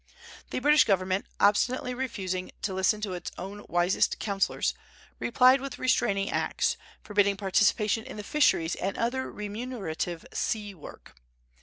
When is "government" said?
0.85-1.27